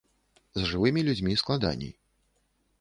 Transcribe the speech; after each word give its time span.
З 0.59 0.63
жывымі 0.69 1.05
людзьмі 1.09 1.37
складаней. 1.45 1.95